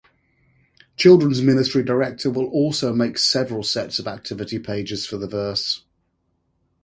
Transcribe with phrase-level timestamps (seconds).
[0.97, 5.83] Children’s Ministry Director will also make several sets of activity pages for the verse.